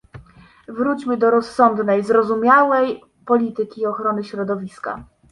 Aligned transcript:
Wróćmy 0.67 1.17
do 1.17 1.29
rozsądnej, 1.31 2.03
zrozumiałej 2.03 3.01
polityki 3.25 3.85
ochrony 3.85 4.23
środowiska 4.23 5.03